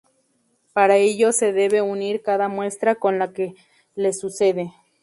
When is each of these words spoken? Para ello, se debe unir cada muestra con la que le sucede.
Para 0.73 0.95
ello, 0.95 1.31
se 1.31 1.53
debe 1.53 1.83
unir 1.83 2.23
cada 2.23 2.47
muestra 2.47 2.95
con 2.95 3.19
la 3.19 3.33
que 3.33 3.53
le 3.93 4.13
sucede. 4.13 4.73